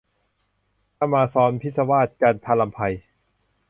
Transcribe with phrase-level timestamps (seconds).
[0.99, 2.79] อะมาซ็อนพิศวาส- จันทรำไพ